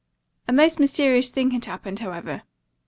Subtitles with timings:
[0.47, 2.41] A most mysterious thing had happened, however.